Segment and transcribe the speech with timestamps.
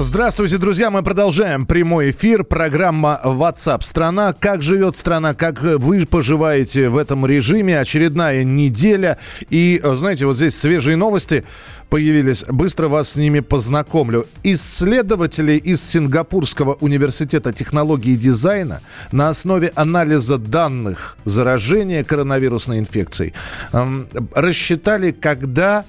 [0.00, 0.92] Здравствуйте, друзья.
[0.92, 2.44] Мы продолжаем прямой эфир.
[2.44, 4.32] Программа WhatsApp страна.
[4.32, 5.34] Как живет страна?
[5.34, 7.80] Как вы поживаете в этом режиме?
[7.80, 9.18] Очередная неделя.
[9.50, 11.44] И, знаете, вот здесь свежие новости
[11.90, 12.44] появились.
[12.48, 14.26] Быстро вас с ними познакомлю.
[14.44, 23.34] Исследователи из Сингапурского университета технологии и дизайна на основе анализа данных заражения коронавирусной инфекцией
[23.72, 25.84] эм, рассчитали, когда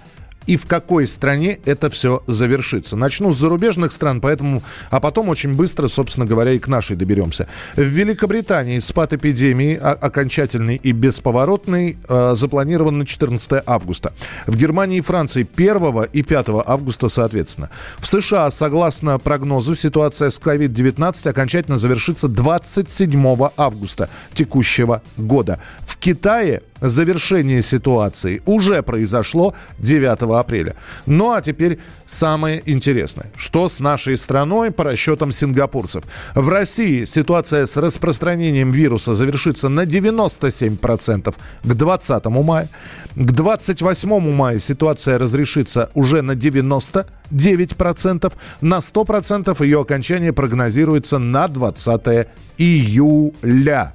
[0.50, 2.96] и в какой стране это все завершится.
[2.96, 7.48] Начну с зарубежных стран, поэтому, а потом очень быстро, собственно говоря, и к нашей доберемся.
[7.76, 14.14] В Великобритании спад эпидемии окончательный и бесповоротный э, запланирован на 14 августа.
[14.48, 17.70] В Германии и Франции 1 и 5 августа соответственно.
[18.00, 25.60] В США, согласно прогнозу, ситуация с COVID-19 окончательно завершится 27 августа текущего года.
[25.82, 30.76] В Китае завершение ситуации уже произошло 9 апреля.
[31.06, 33.28] Ну а теперь самое интересное.
[33.36, 36.04] Что с нашей страной по расчетам сингапурцев?
[36.36, 42.70] В России ситуация с распространением вируса завершится на 97% к 20 мая.
[43.16, 48.34] К 28 мая ситуация разрешится уже на 99%.
[48.62, 53.94] На 100% ее окончание прогнозируется на 20 июля.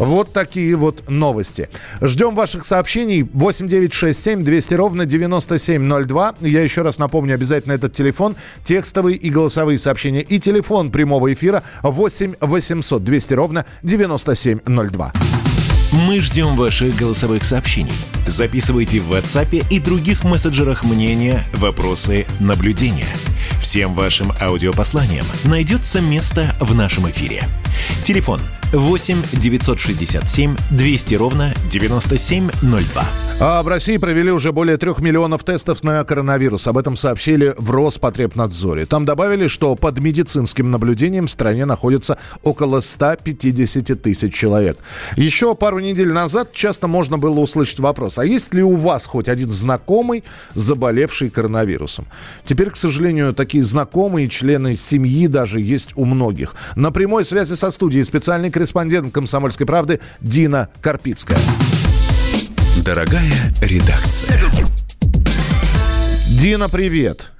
[0.00, 1.68] Вот такие вот новости.
[2.00, 3.28] Ждем ваших сообщений.
[3.34, 6.36] 8967 200 ровно 9702.
[6.40, 8.34] Я еще раз напомню, обязательно этот телефон.
[8.64, 10.22] Текстовые и голосовые сообщения.
[10.22, 15.12] И телефон прямого эфира 8 800 200 ровно 9702.
[15.92, 17.92] Мы ждем ваших голосовых сообщений.
[18.26, 23.08] Записывайте в WhatsApp и других мессенджерах мнения, вопросы, наблюдения.
[23.60, 27.42] Всем вашим аудиопосланиям найдется место в нашем эфире.
[28.02, 33.04] Телефон 8 967 200 ровно 9702.
[33.42, 36.66] А в России провели уже более трех миллионов тестов на коронавирус.
[36.66, 38.84] Об этом сообщили в Роспотребнадзоре.
[38.84, 44.76] Там добавили, что под медицинским наблюдением в стране находится около 150 тысяч человек.
[45.16, 49.30] Еще пару недель назад часто можно было услышать вопрос, а есть ли у вас хоть
[49.30, 50.22] один знакомый,
[50.54, 52.08] заболевший коронавирусом?
[52.44, 56.54] Теперь, к сожалению, такие знакомые, члены семьи даже есть у многих.
[56.76, 61.38] На прямой связи со студией специальный корреспондент «Комсомольской правды» Дина Карпицкая.
[62.84, 63.32] Дорогая
[63.62, 64.38] редакция.
[66.38, 67.32] Дина, привет.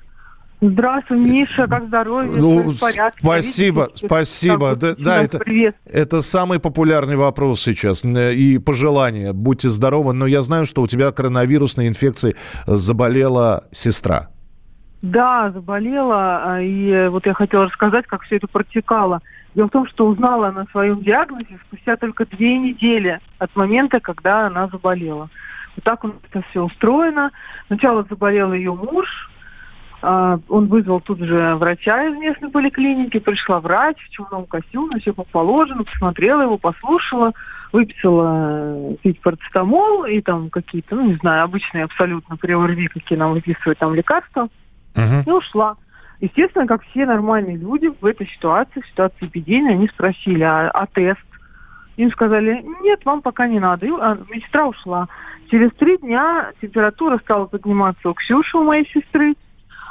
[0.62, 2.32] Здравствуй, Миша, как здоровье?
[2.36, 4.76] Ну, спасибо, Видите, спасибо.
[4.76, 5.40] Да, да это,
[5.84, 9.34] это самый популярный вопрос сейчас и пожелание.
[9.34, 12.36] Будьте здоровы, но я знаю, что у тебя коронавирусной инфекцией
[12.66, 14.30] заболела сестра.
[15.02, 19.20] Да, заболела, а, и вот я хотела рассказать, как все это протекало.
[19.54, 23.98] Дело в том, что узнала она о своем диагнозе спустя только две недели от момента,
[23.98, 25.30] когда она заболела.
[25.74, 27.30] Вот так у нас это все устроено.
[27.68, 29.30] Сначала заболел ее муж,
[30.02, 35.12] а, он вызвал тут же врача из местной поликлиники, пришла врач в черном костюме, все
[35.12, 37.32] как положено, посмотрела его, послушала,
[37.72, 43.32] выписала пить парацетамол и там какие-то, ну не знаю, обычные абсолютно при ОРВИ, какие нам
[43.32, 44.48] выписывают там лекарства,
[44.94, 45.24] uh-huh.
[45.26, 45.76] и ушла.
[46.20, 50.86] Естественно, как все нормальные люди в этой ситуации, в ситуации эпидемии, они спросили, а, а
[50.86, 51.20] тест?
[51.96, 53.86] Им сказали, нет, вам пока не надо.
[53.86, 55.08] И а, медсестра ушла.
[55.50, 59.34] Через три дня температура стала подниматься у Ксюши, у моей сестры.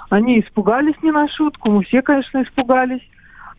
[0.10, 3.02] Они испугались не на шутку, мы все, конечно, испугались.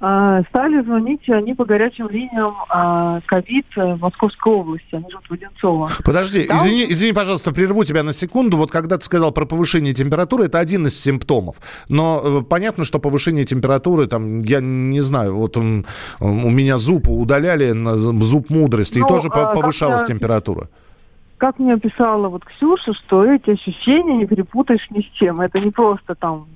[0.02, 4.94] А, стали звонить они по горячим линиям а, ковид в Московской области.
[4.94, 5.90] Они живут в Одинцово.
[6.02, 6.56] Подожди, Там...
[6.56, 8.56] извини, извини, пожалуйста, прерву тебя на секунду.
[8.56, 11.56] Вот когда ты сказал про повышение температуры, это один из симптомов.
[11.90, 15.84] Но э, понятно, что повышение температуры, там, я не знаю, вот он,
[16.18, 20.68] у меня зуб удаляли, зуб мудрости, ну, и тоже а, повышалась температура
[21.36, 25.40] как мне описала вот Ксюша, что эти ощущения не перепутаешь ни с чем.
[25.40, 26.48] Это не просто там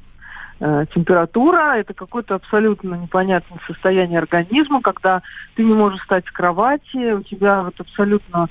[0.61, 5.21] Э, температура, это какое-то абсолютно непонятное состояние организма, когда
[5.57, 8.49] ты не можешь встать с кровати, у тебя вот абсолютно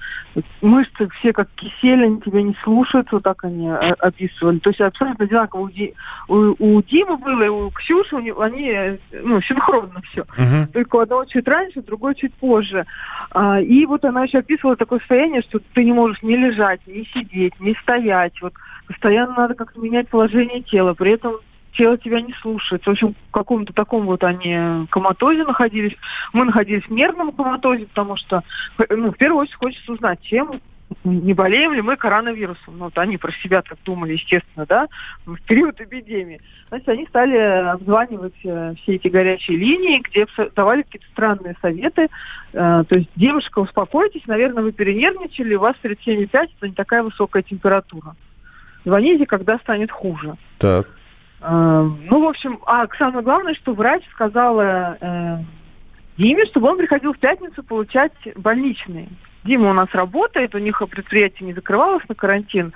[0.62, 4.60] мышцы все как кисель, они тебя не слушают, вот так они э, описывали.
[4.60, 5.94] То есть абсолютно одинаково у, Ди,
[6.28, 10.24] у, у Димы было, и у Ксюши, у они э, ну, синхронно все.
[10.24, 10.68] Uh-huh.
[10.74, 12.86] Только у одного чуть раньше, другой чуть позже.
[13.32, 17.04] А, и вот она еще описывала такое состояние, что ты не можешь ни лежать, ни
[17.14, 18.34] сидеть, ни стоять.
[18.42, 18.54] Вот
[18.88, 20.94] постоянно надо как-то менять положение тела.
[20.94, 21.38] При этом
[21.74, 22.86] тело тебя не слушает.
[22.86, 25.96] В общем, в каком-то таком вот они коматозе находились.
[26.32, 28.44] Мы находились в нервном коматозе, потому что,
[28.90, 30.62] ну, в первую очередь хочется узнать, чем
[31.04, 32.78] не болеем ли мы коронавирусом.
[32.78, 34.88] Ну, вот они про себя так думали, естественно, да,
[35.26, 36.42] в период эпидемии.
[36.70, 42.10] Значит, они стали обзванивать э, все эти горячие линии, где давали какие-то странные советы.
[42.54, 47.44] Э, то есть, девушка, успокойтесь, наверное, вы перенервничали, у вас 37,5, это не такая высокая
[47.44, 48.16] температура.
[48.86, 50.36] звоните, когда станет хуже.
[50.60, 50.88] Так.
[51.44, 55.38] Э, ну, в общем, а самое главное, что врач сказала э,
[56.18, 59.10] Диме, чтобы он приходил в пятницу получать больничные.
[59.44, 62.72] Дима у нас работает, у них предприятие не закрывалось на карантин,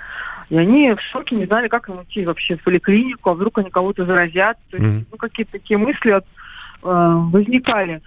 [0.50, 3.70] и они в шоке не знали, как им идти вообще в поликлинику, а вдруг они
[3.70, 4.58] кого-то заразят.
[4.70, 5.08] То есть, mm-hmm.
[5.12, 6.28] ну, какие-то такие мысли от, э,
[6.84, 8.02] возникали.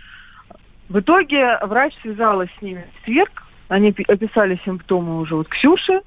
[0.90, 6.02] В итоге врач связалась с ними в четверг, они описали симптомы уже вот Ксюши.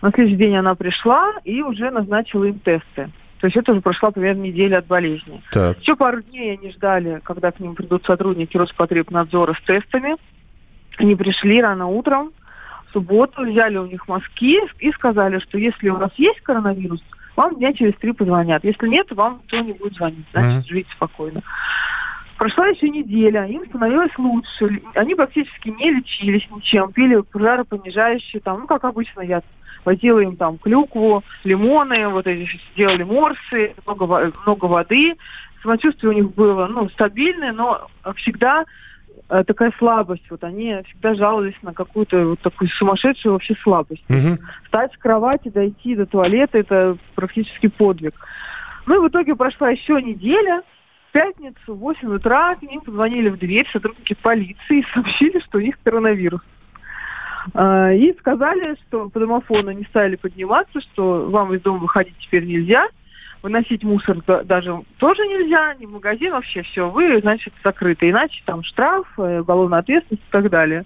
[0.00, 3.10] На следующий день она пришла и уже назначила им тесты.
[3.38, 5.42] То есть это уже прошла примерно неделя от болезни.
[5.52, 5.78] Так.
[5.78, 10.16] Еще пару дней они ждали, когда к ним придут сотрудники Роспотребнадзора с тестами.
[10.98, 12.32] Они пришли рано утром,
[12.88, 17.02] в субботу, взяли у них мазки и сказали, что если у вас есть коронавирус,
[17.36, 18.64] вам дня через три позвонят.
[18.64, 20.26] Если нет, вам никто не будет звонить.
[20.32, 20.68] Значит, mm-hmm.
[20.68, 21.42] живите спокойно.
[22.38, 24.80] Прошла еще неделя, им становилось лучше.
[24.94, 29.42] Они практически не лечились ничем, пили пожаропонижающие, там, ну, как обычно, я
[29.84, 35.16] возила им там клюкву, лимоны, вот эти делали морсы, много, много воды.
[35.62, 38.64] Самочувствие у них было, ну, стабильное, но всегда
[39.30, 40.30] э, такая слабость.
[40.30, 44.04] Вот они всегда жаловались на какую-то вот такую сумасшедшую вообще слабость.
[44.08, 44.38] Угу.
[44.64, 48.14] Встать с кровати, дойти до туалета, это практически подвиг.
[48.86, 50.62] Ну и в итоге прошла еще неделя.
[51.08, 55.58] В пятницу в 8 утра к ним позвонили в дверь сотрудники полиции и сообщили, что
[55.58, 56.42] у них коронавирус.
[57.54, 62.44] А, и сказали, что по домофону не стали подниматься, что вам из дома выходить теперь
[62.44, 62.86] нельзя,
[63.42, 68.10] выносить мусор даже тоже нельзя, ни в магазин, вообще все, вы, значит, закрыты.
[68.10, 70.84] Иначе там штраф, э, уголовная ответственность и так далее.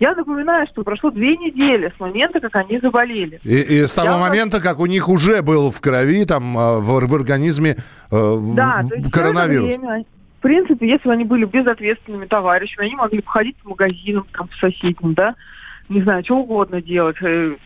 [0.00, 3.38] Я напоминаю, что прошло две недели с момента, как они заболели.
[3.44, 6.78] И, и с того Я момента, как у них уже был в крови, там, а,
[6.80, 7.76] в, в организме
[8.10, 8.80] э, да,
[9.12, 9.68] коронавирус.
[9.68, 10.04] Время,
[10.38, 14.56] в принципе, если бы они были безответственными товарищами, они могли походить по магазинам, там, по
[14.56, 15.34] соседним, да,
[15.90, 17.16] не знаю, что угодно делать.
[17.20, 17.56] Э,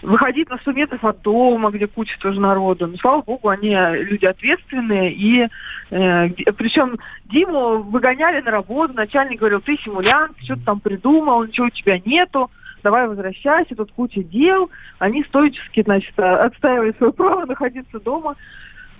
[0.00, 2.86] выходить на 100 метров от дома, где куча тоже народу.
[2.86, 5.12] Но, слава богу, они люди ответственные.
[5.12, 5.48] И
[5.90, 8.94] э, причем Диму выгоняли на работу.
[8.94, 12.50] Начальник говорил, ты симулянт, что ты там придумал, ничего у тебя нету
[12.82, 14.68] давай возвращайся, тут куча дел.
[14.98, 18.34] Они стоически, значит, отстаивали свое право находиться дома.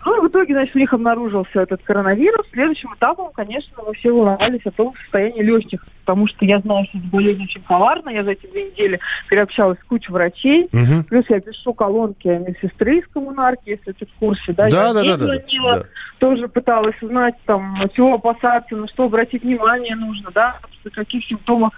[0.05, 2.46] Ну, и в итоге, значит, у них обнаружился этот коронавирус.
[2.52, 6.99] Следующим этапом, конечно, мы все волновались о том состоянии легких, потому что я знаю, что
[6.99, 8.10] эта болезнь очень коварна.
[8.10, 10.69] Я за эти две недели переобщалась с кучей врачей.
[10.72, 11.04] Угу.
[11.08, 14.52] Плюс я пишу колонки медсестры из коммунарки, если ты в курсе.
[14.52, 15.82] Да, да, я да, да, звонила, да.
[16.19, 20.58] тоже пыталась узнать, там, чего опасаться, на что обратить внимание нужно, да,
[20.93, 21.72] каких симптомов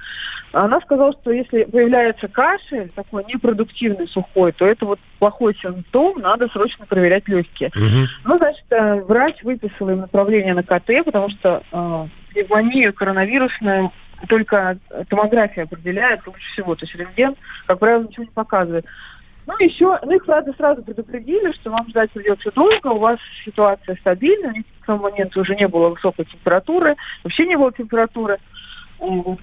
[0.54, 6.48] она сказала, что если появляется кашель, такой непродуктивный, сухой, то это вот плохой симптом, надо
[6.48, 7.70] срочно проверять легкие.
[7.74, 8.06] Угу.
[8.24, 13.92] Ну, значит, э, врач выписал им направление на КТ, потому что э, пневмонию коронавирусную
[14.28, 14.78] только
[15.08, 16.74] томография определяет лучше всего.
[16.74, 17.36] То есть рентген,
[17.66, 18.86] как правило, ничего не показывает.
[19.46, 23.96] Ну, еще, ну, их, правда, сразу предупредили, что вам ждать придется долго, у вас ситуация
[23.96, 28.38] стабильная, к тому моменту уже не было высокой температуры, вообще не было температуры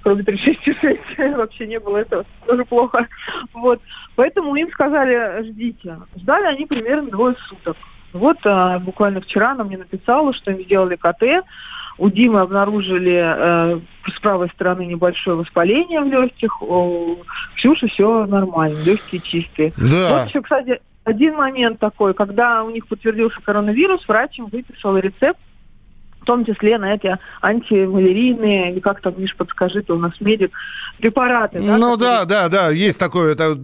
[0.02, 3.08] кроме 36,6 вообще не было этого, тоже плохо.
[3.54, 3.82] Вот.
[4.16, 5.98] Поэтому им сказали, ждите.
[6.16, 7.78] Ждали они примерно двое суток.
[8.14, 11.46] Вот а, буквально вчера она мне написала, что им сделали КТ.
[11.98, 16.62] У Димы обнаружили э, с правой стороны небольшое воспаление в легких.
[16.62, 17.18] У
[17.56, 19.74] Ксюши все нормально, легкие чистые.
[19.78, 20.18] Да.
[20.18, 25.40] Вот еще, кстати, один момент такой, когда у них подтвердился коронавирус, врач им выписал рецепт
[26.22, 30.52] в том числе на эти антималярийные, или как там, Миш, подскажи, ты у нас медик,
[31.00, 31.60] препараты.
[31.60, 31.98] Да, ну которые...
[31.98, 33.58] да, да, да, есть такое, это,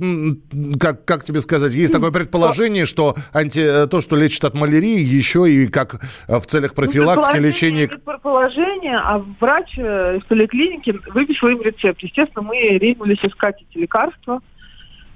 [0.80, 5.00] как, как тебе сказать, есть такое предположение, что анти, э, то, что лечит от малярии,
[5.00, 7.88] еще и как э, в целях ну, профилактики, ну, лечения...
[7.88, 12.02] предположение, а врач э, из поликлиники выписал им рецепт.
[12.02, 14.42] Естественно, мы ринулись искать эти лекарства.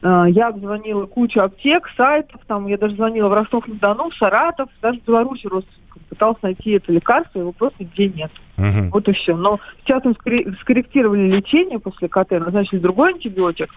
[0.04, 5.04] Я обзвонила кучу аптек, сайтов, там я даже звонила в Ростов-на-Дону, в Саратов, даже в
[5.04, 5.82] Беларуси родственников
[6.12, 8.32] пытался найти это лекарство, его просто нигде нет.
[8.58, 8.90] Угу.
[8.92, 9.36] Вот и все.
[9.36, 10.14] Но сейчас мы
[10.62, 13.70] скорректировали лечение после КТ, назначили другой антибиотик.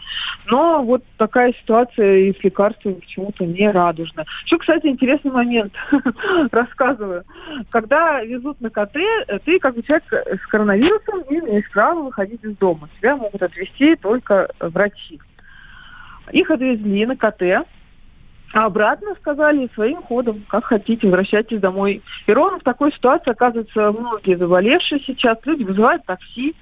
[0.47, 4.26] Но вот такая ситуация и с лекарствами почему-то не радужная.
[4.45, 5.73] Еще, кстати, интересный момент.
[6.50, 7.25] Рассказываю.
[7.71, 8.97] Когда везут на КТ,
[9.45, 12.88] ты как бы человек с коронавирусом не имеешь права выходить из дома.
[12.99, 15.21] Тебя могут отвезти только врачи.
[16.33, 17.66] Их отвезли на КТ,
[18.54, 22.02] а обратно сказали своим ходом, как хотите, возвращайтесь домой.
[22.26, 26.54] И ровно в такой ситуации, оказывается, многие заболевшие сейчас, люди вызывают такси,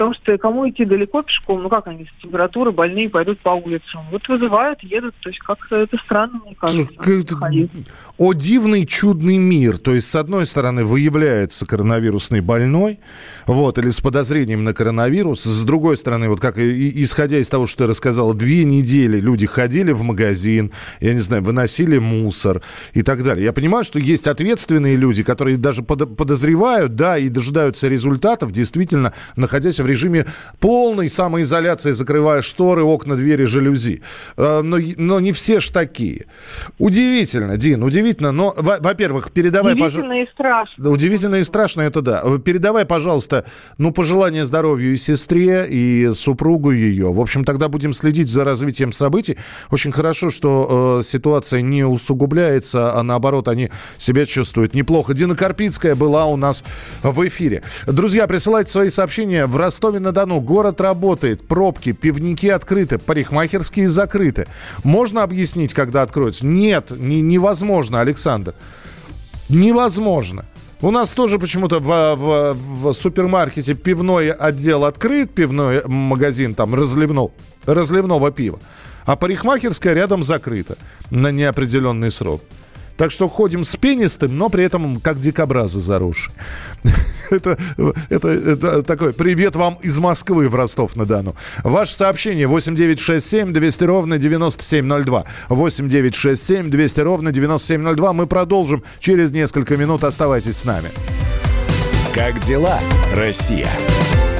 [0.00, 4.00] потому что кому идти далеко пешком, ну как они с температурой больные пойдут по улицам.
[4.10, 6.88] Вот вызывают, едут, то есть как-то это странно, мне кажется.
[7.04, 7.84] Ну,
[8.16, 9.76] о дивный чудный мир.
[9.76, 12.98] То есть, с одной стороны, выявляется коронавирусный больной,
[13.46, 15.42] вот, или с подозрением на коронавирус.
[15.42, 19.92] С другой стороны, вот как исходя из того, что ты рассказал, две недели люди ходили
[19.92, 22.62] в магазин, я не знаю, выносили мусор
[22.94, 23.44] и так далее.
[23.44, 29.78] Я понимаю, что есть ответственные люди, которые даже подозревают, да, и дожидаются результатов, действительно, находясь
[29.78, 30.26] в режиме
[30.58, 34.02] полной самоизоляции, закрывая шторы, окна, двери, жалюзи.
[34.36, 36.26] Э, но, но не все ж такие.
[36.78, 38.32] Удивительно, Дин, удивительно.
[38.32, 39.74] Но, во-первых, передавай.
[39.74, 40.90] Удивительно и страшно.
[40.90, 42.22] Удивительно и страшно, это да.
[42.44, 43.44] Передавай, пожалуйста,
[43.78, 47.12] ну, пожелания здоровью и сестре, и супругу ее.
[47.12, 49.38] В общем, тогда будем следить за развитием событий.
[49.70, 55.14] Очень хорошо, что э, ситуация не усугубляется, а наоборот, они себя чувствуют неплохо.
[55.14, 56.64] Дина Карпицкая была у нас
[57.02, 57.62] в эфире.
[57.86, 59.46] Друзья, присылайте свои сообщения.
[59.46, 64.48] В Ростове-на-Дону город работает, пробки, пивники открыты, парикмахерские закрыты.
[64.82, 66.44] Можно объяснить, когда откроются?
[66.44, 68.52] Нет, не, невозможно, Александр.
[69.48, 70.44] Невозможно.
[70.80, 77.30] У нас тоже почему-то в, в, в супермаркете пивной отдел открыт, пивной магазин там разливного,
[77.64, 78.58] разливного пива,
[79.06, 80.78] а парикмахерская рядом закрыта
[81.10, 82.42] на неопределенный срок.
[83.00, 86.34] Так что ходим с пенистым, но при этом как дикобразы заросшие.
[87.30, 87.56] это,
[88.10, 91.34] это, это такой привет вам из Москвы в Ростов-на-Дону.
[91.64, 95.24] Ваше сообщение 8967 200 ровно 9702.
[95.48, 98.12] 8967 200 ровно 9702.
[98.12, 100.04] Мы продолжим через несколько минут.
[100.04, 100.90] Оставайтесь с нами.
[102.14, 102.80] Как дела,
[103.14, 103.70] Россия?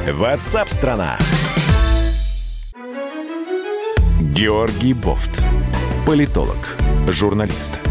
[0.07, 1.17] Ватсап-страна!
[4.19, 5.41] Георгий Бофт.
[6.05, 6.77] Политолог,
[7.07, 7.79] журналист–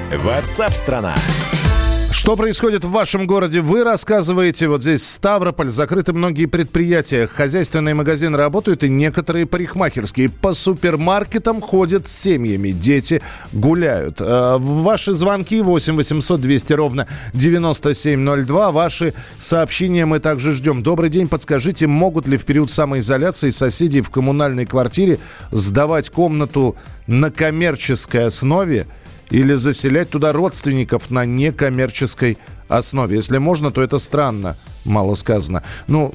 [0.17, 1.15] Ватсап-страна!
[1.15, 1.51] страна
[2.21, 3.61] что происходит в вашем городе?
[3.61, 4.67] Вы рассказываете.
[4.67, 5.69] Вот здесь Ставрополь.
[5.69, 7.25] Закрыты многие предприятия.
[7.25, 10.29] Хозяйственные магазины работают и некоторые парикмахерские.
[10.29, 12.71] По супермаркетам ходят с семьями.
[12.71, 13.21] Дети
[13.53, 14.19] гуляют.
[14.19, 18.71] Э, ваши звонки 8 800 200 ровно 9702.
[18.71, 20.83] Ваши сообщения мы также ждем.
[20.83, 21.29] Добрый день.
[21.29, 25.17] Подскажите, могут ли в период самоизоляции соседи в коммунальной квартире
[25.51, 26.75] сдавать комнату
[27.07, 28.85] на коммерческой основе–
[29.31, 33.17] или заселять туда родственников на некоммерческой основе.
[33.17, 35.63] Если можно, то это странно, мало сказано.
[35.87, 36.07] Ну,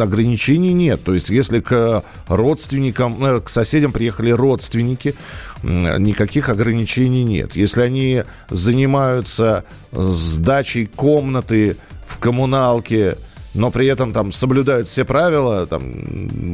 [0.00, 1.04] ограничений нет.
[1.04, 5.14] То есть, если к родственникам, э, к соседям приехали родственники,
[5.62, 7.56] никаких ограничений нет.
[7.56, 13.16] Если они занимаются сдачей комнаты в коммуналке,
[13.54, 15.82] но при этом там соблюдают все правила там,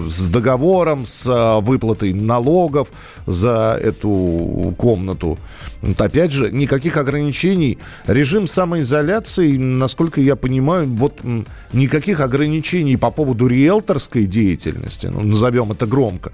[0.08, 2.88] с договором, с а, выплатой налогов
[3.26, 5.38] за эту комнату.
[5.98, 7.78] Опять же, никаких ограничений.
[8.06, 11.20] Режим самоизоляции, насколько я понимаю, вот
[11.72, 16.32] никаких ограничений по поводу риэлторской деятельности, ну, назовем это громко,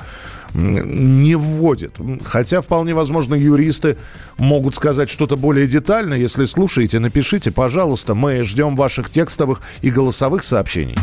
[0.54, 1.96] не вводит.
[2.24, 3.96] Хотя, вполне возможно, юристы
[4.38, 6.14] могут сказать что-то более детально.
[6.14, 8.14] Если слушаете, напишите, пожалуйста.
[8.14, 10.96] Мы ждем ваших текстовых и голосовых сообщений.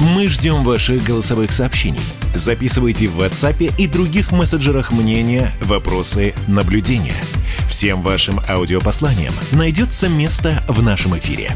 [0.00, 2.00] Мы ждем ваших голосовых сообщений.
[2.34, 7.16] Записывайте в WhatsApp и других мессенджерах мнения, вопросы, наблюдения.
[7.68, 11.54] Всем вашим аудиопосланиям найдется место в нашем эфире.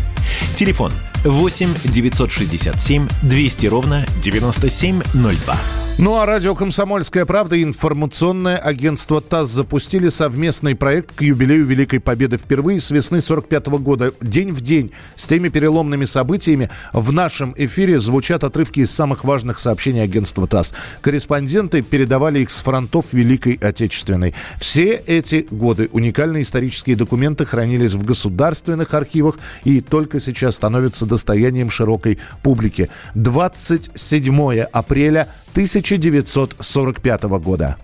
[0.55, 0.93] Телефон
[1.25, 5.82] 8 967 200 ровно 9702.
[5.99, 12.01] Ну а радио «Комсомольская правда» и информационное агентство ТАСС запустили совместный проект к юбилею Великой
[12.01, 14.13] Победы впервые с весны 45 года.
[14.23, 19.59] День в день с теми переломными событиями в нашем эфире звучат отрывки из самых важных
[19.59, 20.71] сообщений агентства ТАСС.
[21.03, 24.35] Корреспонденты передавали их с фронтов Великой Отечественной.
[24.59, 31.69] Все эти годы уникальные исторические документы хранились в государственных архивах и только сейчас становятся достоянием
[31.69, 32.89] широкой публики.
[33.15, 37.77] 27 апреля 1945 года.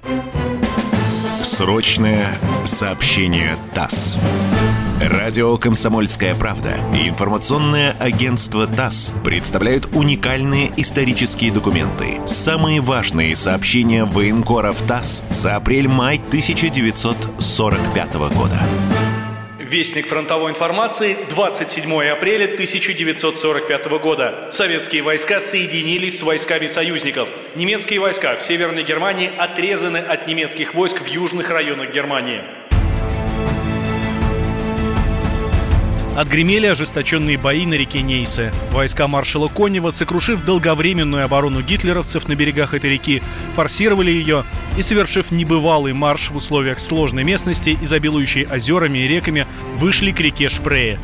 [1.42, 2.34] Срочное
[2.64, 4.18] сообщение ТАСС.
[5.02, 12.20] Радио «Комсомольская правда» и информационное агентство ТАСС представляют уникальные исторические документы.
[12.26, 18.60] Самые важные сообщения военкоров ТАСС за апрель-май 1945 года.
[19.68, 24.48] Вестник фронтовой информации, 27 апреля 1945 года.
[24.50, 27.28] Советские войска соединились с войсками союзников.
[27.54, 32.44] Немецкие войска в Северной Германии отрезаны от немецких войск в южных районах Германии.
[36.18, 38.52] Отгремели ожесточенные бои на реке Нейсе.
[38.72, 43.22] Войска маршала Конева, сокрушив долговременную оборону гитлеровцев на берегах этой реки,
[43.54, 44.44] форсировали ее
[44.76, 49.46] и, совершив небывалый марш в условиях сложной местности, изобилующей озерами и реками,
[49.76, 50.98] вышли к реке Шпрее.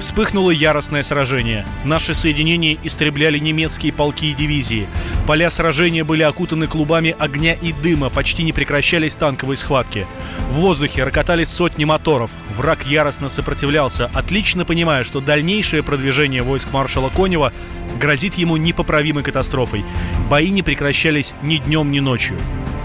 [0.00, 1.66] Вспыхнуло яростное сражение.
[1.84, 4.88] Наши соединения истребляли немецкие полки и дивизии.
[5.26, 10.06] Поля сражения были окутаны клубами огня и дыма, почти не прекращались танковые схватки.
[10.48, 12.30] В воздухе рокотали сотни моторов.
[12.56, 17.52] Враг яростно сопротивлялся, отлично понимая, что дальнейшее продвижение войск маршала Конева
[18.00, 19.84] грозит ему непоправимой катастрофой.
[20.30, 22.38] Бои не прекращались ни днем, ни ночью.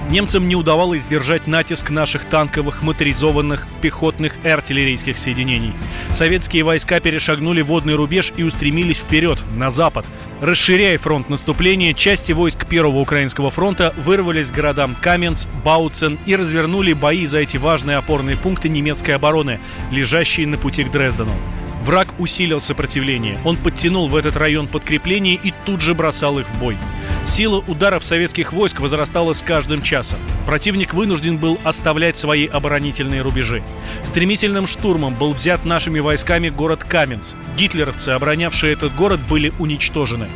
[0.10, 5.74] Немцам не удавалось сдержать натиск наших танковых, моторизованных, пехотных и артиллерийских соединений.
[6.12, 10.06] Советские войска перешагнули водный рубеж и устремились вперед, на запад.
[10.42, 16.94] Расширяя фронт наступления, части войск Первого Украинского фронта вырвались к городам Каменс, Бауцен и развернули
[16.94, 19.60] бои за эти важные опорные пункты немецкой обороны,
[19.92, 21.34] лежащие на пути к Дрездену.
[21.82, 23.38] Враг усилил сопротивление.
[23.44, 26.78] Он подтянул в этот район подкрепление и тут же бросал их в бой.
[27.26, 30.20] Сила ударов советских войск возрастала с каждым часом.
[30.46, 33.64] Противник вынужден был оставлять свои оборонительные рубежи.
[34.04, 37.34] Стремительным штурмом был взят нашими войсками город Каменц.
[37.58, 40.28] Гитлеровцы, оборонявшие этот город, были уничтожены.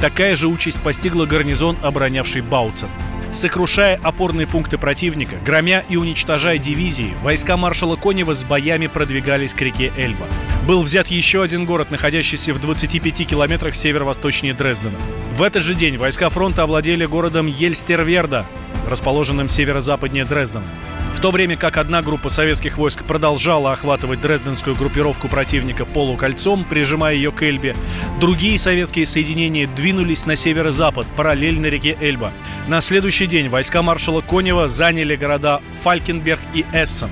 [0.00, 2.88] Такая же участь постигла гарнизон, оборонявший Бауцен.
[3.36, 9.60] Сокрушая опорные пункты противника, громя и уничтожая дивизии, войска маршала Конева с боями продвигались к
[9.60, 10.26] реке Эльба.
[10.66, 14.96] Был взят еще один город, находящийся в 25 километрах северо-восточнее Дрездена.
[15.36, 18.46] В этот же день войска фронта овладели городом Ельстерверда,
[18.88, 20.64] расположенным северо-западнее Дрездена.
[21.16, 27.14] В то время как одна группа советских войск продолжала охватывать дрезденскую группировку противника полукольцом, прижимая
[27.14, 27.74] ее к Эльбе,
[28.20, 32.32] другие советские соединения двинулись на северо-запад, параллельно реке Эльба.
[32.68, 37.08] На следующий день войска маршала Конева заняли города Фалькенберг и Эссен.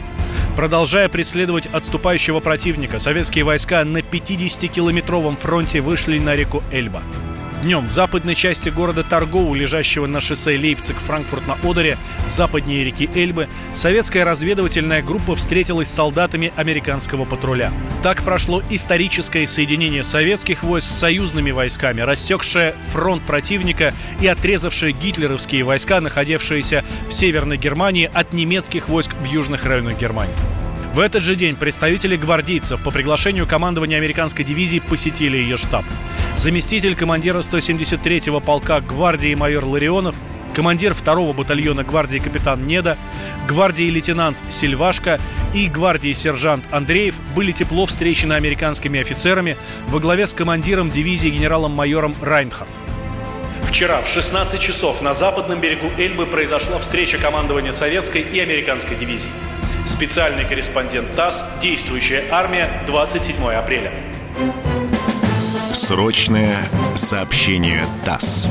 [0.54, 7.02] Продолжая преследовать отступающего противника, советские войска на 50-километровом фронте вышли на реку Эльба.
[7.64, 11.96] Днем в западной части города Торгову, лежащего на шоссе Лейпциг-Франкфурт на Одере,
[12.28, 17.72] западнее реки Эльбы, советская разведывательная группа встретилась с солдатами американского патруля.
[18.02, 25.64] Так прошло историческое соединение советских войск с союзными войсками, растекшее фронт противника и отрезавшее гитлеровские
[25.64, 30.34] войска, находившиеся в Северной Германии от немецких войск в южных районах Германии.
[30.94, 35.84] В этот же день представители гвардейцев по приглашению командования американской дивизии посетили ее штаб.
[36.36, 40.14] Заместитель командира 173-го полка гвардии майор Ларионов
[40.54, 42.96] командир 2-го батальона гвардии капитан Неда,
[43.48, 45.18] гвардии лейтенант Сильвашко
[45.52, 49.56] и гвардии сержант Андреев были тепло встречены американскими офицерами
[49.88, 52.70] во главе с командиром дивизии генералом-майором Райнхард.
[53.64, 59.30] Вчера в 16 часов на западном берегу Эльбы произошла встреча командования советской и американской дивизий.
[59.86, 63.92] Специальный корреспондент ТАСС «Действующая армия», 27 апреля.
[65.72, 66.58] Срочное
[66.94, 68.48] сообщение ТАСС.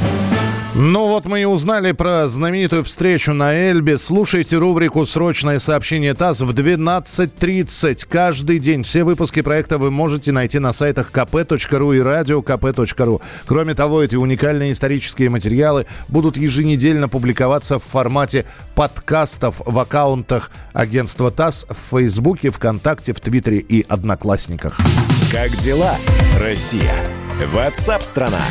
[0.75, 3.99] Ну вот мы и узнали про знаменитую встречу на Эльбе.
[3.99, 8.81] Слушайте рубрику «Срочное сообщение ТАСС» в 12.30 каждый день.
[8.81, 13.21] Все выпуски проекта вы можете найти на сайтах kp.ru и радиокп.ру.
[13.45, 21.29] Кроме того, эти уникальные исторические материалы будут еженедельно публиковаться в формате подкастов в аккаунтах агентства
[21.29, 24.79] ТАСС в Фейсбуке, ВКонтакте, в Твиттере и Одноклассниках.
[25.31, 25.97] Как дела,
[26.39, 26.95] Россия?
[27.53, 28.41] Ватсап-страна!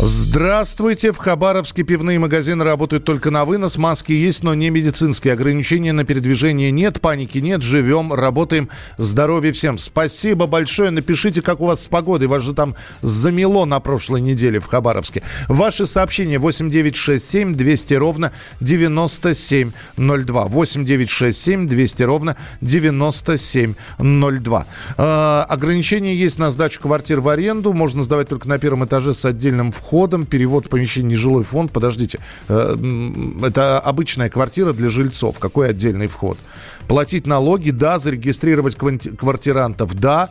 [0.00, 1.10] Здравствуйте.
[1.10, 3.78] В Хабаровске пивные магазины работают только на вынос.
[3.78, 5.32] Маски есть, но не медицинские.
[5.32, 7.62] Ограничения на передвижение нет, паники нет.
[7.62, 8.68] Живем, работаем.
[8.96, 9.76] Здоровья всем.
[9.76, 10.90] Спасибо большое.
[10.90, 12.28] Напишите, как у вас с погодой.
[12.28, 15.24] Вас же там замело на прошлой неделе в Хабаровске.
[15.48, 18.30] Ваши сообщения 8967 200 ровно
[18.60, 20.44] 9702.
[20.44, 24.66] 8967 200 ровно 9702.
[24.96, 27.72] Э, ограничения есть на сдачу квартир в аренду.
[27.72, 31.72] Можно сдавать только на первом этаже с отдельным входом входом, перевод в помещение нежилой фонд.
[31.72, 32.76] Подождите, э,
[33.42, 35.38] это обычная квартира для жильцов.
[35.38, 36.36] Какой отдельный вход?
[36.88, 40.28] Платить налоги, да, зарегистрировать квартирантов, да.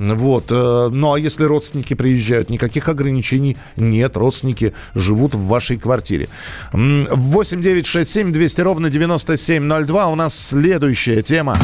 [0.00, 0.46] Вот.
[0.50, 4.16] Э, ну, а если родственники приезжают, никаких ограничений нет.
[4.16, 6.28] Родственники живут в вашей квартире.
[6.72, 10.06] 8 9 6 7 200 ровно 9702.
[10.08, 11.56] У нас следующая тема.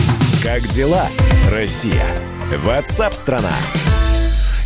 [0.44, 1.09] Как дела,
[1.50, 2.07] Россия?
[2.64, 3.50] Ватсап-страна!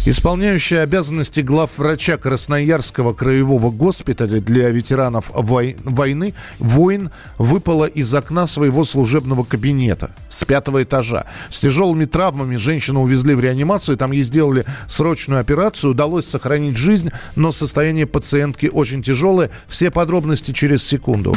[0.09, 8.85] Исполняющая обязанности главврача Красноярского краевого госпиталя для ветеранов вой- войны воин выпала из окна своего
[8.85, 11.27] служебного кабинета с пятого этажа.
[11.51, 17.11] С тяжелыми травмами женщину увезли в реанимацию, там ей сделали срочную операцию, удалось сохранить жизнь,
[17.35, 19.51] но состояние пациентки очень тяжелое.
[19.67, 21.35] Все подробности через секунду.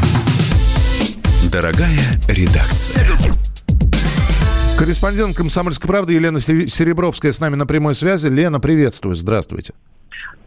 [1.51, 3.07] Дорогая редакция.
[4.79, 8.29] Корреспондент «Комсомольской правды» Елена Серебровская с нами на прямой связи.
[8.29, 9.13] Лена, приветствую.
[9.13, 9.73] Здравствуйте.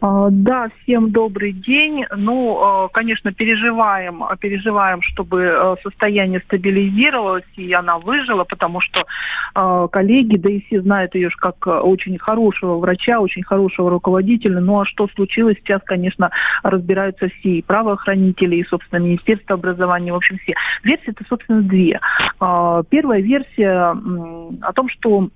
[0.03, 2.03] А, да, всем добрый день.
[2.13, 9.05] Ну, а, конечно, переживаем, переживаем, чтобы а, состояние стабилизировалось и она выжила, потому что
[9.53, 14.59] коллеги, да и все знают ее как очень хорошего врача, очень хорошего руководителя.
[14.59, 16.31] Ну, а что случилось сейчас, конечно,
[16.63, 20.53] разбираются все, и правоохранители, и, собственно, Министерство образования, в общем, все.
[20.83, 21.99] Версии-то, собственно, две.
[22.39, 25.29] Первая версия о том, что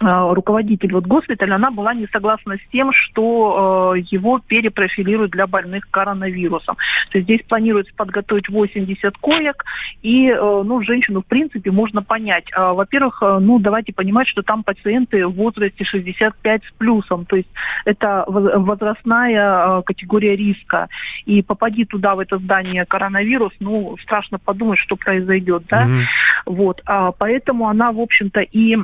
[0.00, 5.88] руководитель вот госпиталя, она была не согласна с тем, что э, его перепрофилируют для больных
[5.90, 6.76] коронавирусом.
[7.10, 9.64] То есть здесь планируется подготовить 80 коек,
[10.02, 12.44] и э, ну, женщину, в принципе, можно понять.
[12.56, 17.36] Э, во-первых, э, ну, давайте понимать, что там пациенты в возрасте 65 с плюсом, то
[17.36, 17.48] есть
[17.84, 20.88] это возрастная э, категория риска.
[21.26, 25.84] И попади туда, в это здание коронавирус, ну, страшно подумать, что произойдет, да?
[25.86, 26.02] Mm-hmm.
[26.46, 28.76] Вот, а, поэтому она, в общем-то, и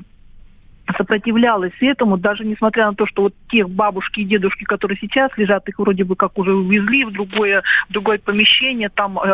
[0.96, 5.68] сопротивлялась этому, даже несмотря на то, что вот тех бабушки и дедушки, которые сейчас лежат,
[5.68, 9.28] их вроде бы как уже увезли в другое, в другое помещение, там э,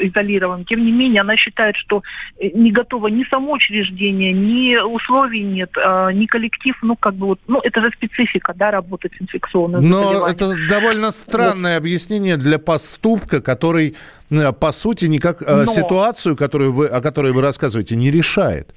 [0.00, 0.64] изолирован.
[0.64, 2.02] Тем не менее, она считает, что
[2.38, 7.26] э, не готово ни само учреждение, ни условий нет, э, ни коллектив, ну как бы
[7.26, 11.82] вот, ну это же специфика, да, работать с инфекционным Но это довольно странное вот.
[11.84, 13.94] объяснение для поступка, который,
[14.30, 15.66] э, по сути, никак э, Но...
[15.66, 18.74] ситуацию, которую вы, о которой вы рассказываете, не решает.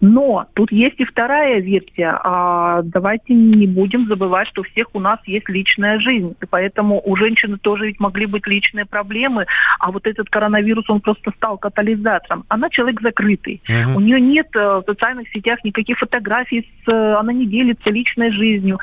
[0.00, 2.18] Но тут есть и вторая версия.
[2.22, 6.34] А, давайте не будем забывать, что у всех у нас есть личная жизнь.
[6.40, 9.46] И поэтому у женщины тоже ведь могли быть личные проблемы.
[9.78, 12.44] А вот этот коронавирус, он просто стал катализатором.
[12.48, 13.60] Она человек закрытый.
[13.68, 13.96] Uh-huh.
[13.96, 16.68] У нее нет э, в социальных сетях никаких фотографий.
[16.84, 18.78] С, э, она не делится личной жизнью.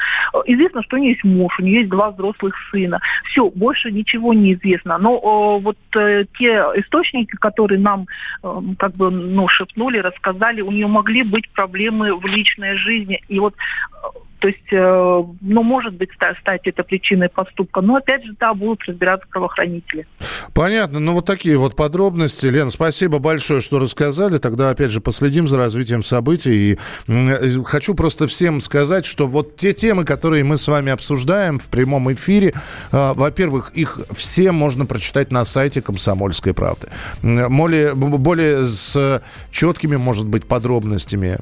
[0.45, 2.99] Известно, что у нее есть муж, у нее есть два взрослых сына.
[3.25, 4.97] Все, больше ничего не известно.
[4.97, 8.07] Но э, вот э, те источники, которые нам
[8.43, 13.21] э, как бы ну, шепнули, рассказали, у нее могли быть проблемы в личной жизни.
[13.29, 13.55] И вот
[14.39, 17.81] то есть, э, ну, может быть, стать это причиной поступка.
[17.81, 20.07] Но, опять же, да, будут разбираться правоохранители.
[20.53, 20.99] Понятно.
[20.99, 22.45] Ну, вот такие вот подробности.
[22.45, 24.37] Лен, спасибо большое, что рассказали.
[24.37, 26.71] Тогда, опять же, последим за развитием событий.
[26.71, 31.59] И э, хочу просто всем сказать, что вот те темы, которые мы с вами обсуждаем
[31.59, 32.53] в прямом эфире,
[32.93, 36.87] э, во-первых, их все можно прочитать на сайте «Комсомольской правды».
[37.21, 39.21] Более, более с
[39.51, 41.37] четкими, может быть, подробностями,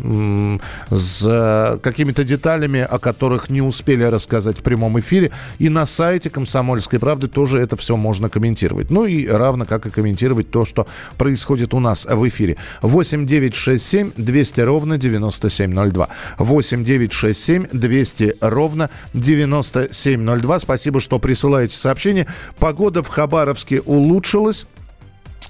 [0.89, 5.31] с какими-то деталями о которых не успели рассказать в прямом эфире.
[5.59, 8.89] И на сайте «Комсомольской правды» тоже это все можно комментировать.
[8.89, 12.57] Ну и равно как и комментировать то, что происходит у нас в эфире.
[12.81, 16.09] 8 9 6 7 200 ровно 9702.
[16.37, 20.59] 8 9 6 7 200 ровно 9702.
[20.59, 22.27] Спасибо, что присылаете сообщения.
[22.59, 24.65] Погода в Хабаровске улучшилась.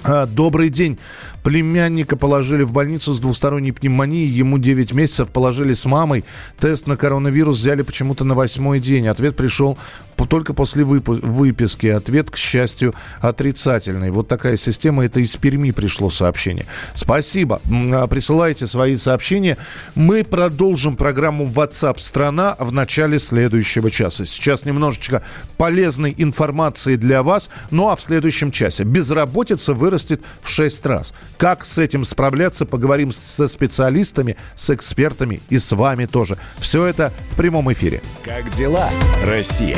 [0.04, 0.98] А, добрый день.
[1.44, 4.28] Племянника положили в больницу с двусторонней пневмонией.
[4.28, 6.24] Ему 9 месяцев положили с мамой.
[6.60, 9.08] Тест на коронавирус взяли почему-то на восьмой день.
[9.08, 9.78] Ответ пришел
[10.26, 11.88] только после выписки.
[11.88, 14.10] Ответ, к счастью, отрицательный.
[14.10, 15.06] Вот такая система.
[15.06, 16.66] Это из Перми пришло сообщение.
[16.94, 17.62] Спасибо.
[17.94, 19.58] А, присылайте свои сообщения.
[19.96, 24.26] Мы продолжим программу WhatsApp страна в начале следующего часа.
[24.26, 25.24] Сейчас немножечко
[25.58, 27.50] полезной информации для вас.
[27.72, 31.14] Ну а в следующем часе безработица вырастет в 6 раз.
[31.38, 36.38] Как с этим справляться, поговорим со специалистами, с экспертами и с вами тоже.
[36.58, 38.02] Все это в прямом эфире.
[38.24, 38.90] Как дела,
[39.24, 39.78] Россия?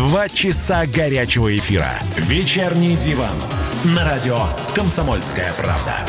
[0.00, 1.92] Два часа горячего эфира.
[2.16, 3.36] «Вечерний диван»
[3.94, 4.38] на радио
[4.74, 6.06] «Комсомольская правда».